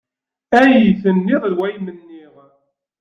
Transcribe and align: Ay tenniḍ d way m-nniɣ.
Ay 0.59 0.81
tenniḍ 1.01 1.43
d 1.51 1.53
way 1.57 1.73
m-nniɣ. 1.79 2.33